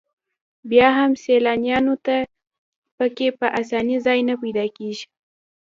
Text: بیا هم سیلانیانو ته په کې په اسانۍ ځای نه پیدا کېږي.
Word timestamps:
بیا 0.69 0.89
هم 0.97 1.11
سیلانیانو 1.23 1.95
ته 2.05 2.15
په 2.97 3.05
کې 3.15 3.27
په 3.39 3.47
اسانۍ 3.59 3.97
ځای 4.05 4.19
نه 4.29 4.35
پیدا 4.41 4.65
کېږي. 4.77 5.05